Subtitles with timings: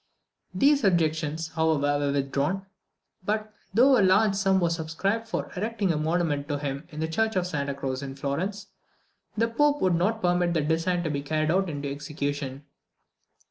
[0.55, 2.65] These objections, however, were withdrawn;
[3.23, 7.07] but though a large sum was subscribed for erecting a monument to him in the
[7.07, 8.65] church of Santa Croce, in Florence,
[9.37, 12.65] the Pope would not permit the design to be carried into execution.